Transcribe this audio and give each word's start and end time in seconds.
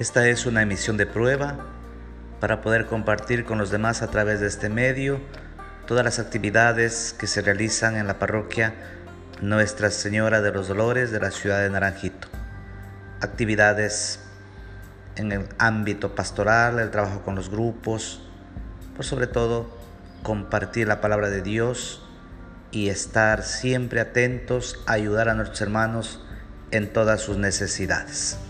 Esta 0.00 0.26
es 0.26 0.44
una 0.44 0.62
emisión 0.62 0.96
de 0.96 1.06
prueba 1.06 1.54
para 2.40 2.62
poder 2.62 2.86
compartir 2.86 3.44
con 3.44 3.58
los 3.58 3.70
demás 3.70 4.02
a 4.02 4.08
través 4.08 4.40
de 4.40 4.48
este 4.48 4.68
medio 4.68 5.20
todas 5.86 6.04
las 6.04 6.18
actividades 6.18 7.14
que 7.16 7.28
se 7.28 7.42
realizan 7.42 7.94
en 7.94 8.08
la 8.08 8.18
parroquia 8.18 8.74
Nuestra 9.40 9.92
Señora 9.92 10.40
de 10.40 10.50
los 10.50 10.66
Dolores 10.66 11.12
de 11.12 11.20
la 11.20 11.30
ciudad 11.30 11.60
de 11.60 11.70
Naranjito. 11.70 12.26
Actividades 13.20 14.18
en 15.14 15.30
el 15.30 15.48
ámbito 15.58 16.16
pastoral, 16.16 16.80
el 16.80 16.90
trabajo 16.90 17.22
con 17.22 17.36
los 17.36 17.48
grupos, 17.48 18.20
por 18.96 19.04
sobre 19.04 19.28
todo 19.28 19.78
compartir 20.24 20.88
la 20.88 21.00
palabra 21.00 21.30
de 21.30 21.40
Dios 21.40 22.04
y 22.72 22.88
estar 22.88 23.44
siempre 23.44 24.00
atentos 24.00 24.82
a 24.88 24.94
ayudar 24.94 25.28
a 25.28 25.34
nuestros 25.34 25.60
hermanos 25.60 26.20
en 26.72 26.92
todas 26.92 27.20
sus 27.20 27.36
necesidades. 27.36 28.40